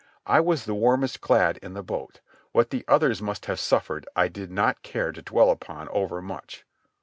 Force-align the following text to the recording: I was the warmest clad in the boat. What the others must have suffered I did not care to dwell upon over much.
I 0.25 0.39
was 0.39 0.65
the 0.65 0.73
warmest 0.73 1.21
clad 1.21 1.57
in 1.57 1.75
the 1.75 1.83
boat. 1.83 2.21
What 2.53 2.71
the 2.71 2.83
others 2.87 3.21
must 3.21 3.45
have 3.45 3.59
suffered 3.59 4.07
I 4.15 4.29
did 4.29 4.49
not 4.49 4.81
care 4.81 5.11
to 5.11 5.21
dwell 5.21 5.51
upon 5.51 5.89
over 5.89 6.23
much. 6.23 6.65